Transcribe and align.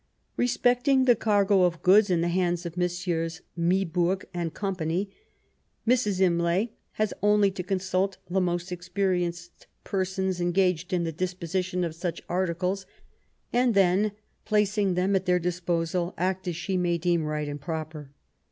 Respecting 0.35 1.05
the 1.05 1.15
cargo 1.15 1.61
of 1.61 1.83
goods 1.83 2.09
in 2.09 2.21
the 2.21 2.27
hands 2.29 2.65
of 2.65 2.75
Messrs. 2.75 3.41
Myburg 3.55 4.25
& 4.29 4.33
Go., 4.33 5.09
Mrs. 5.93 6.19
Imlay 6.19 6.71
has 6.93 7.13
only 7.21 7.51
to 7.51 7.61
consult 7.61 8.17
the 8.27 8.41
most 8.41 8.71
experienced 8.71 9.67
persons 9.83 10.41
en* 10.41 10.53
gaged 10.53 10.91
in 10.91 11.03
the 11.03 11.11
disposition 11.11 11.83
of 11.83 11.93
such 11.93 12.23
articles, 12.27 12.87
and 13.53 13.75
then, 13.75 14.11
placing 14.43 14.95
them 14.95 15.15
at 15.15 15.27
their 15.27 15.37
disposal, 15.37 16.15
act 16.17 16.47
as 16.47 16.55
she 16.55 16.77
may 16.77 16.97
deem 16.97 17.23
right 17.23 17.47
and 17.47 17.61
proper. 17.61 18.09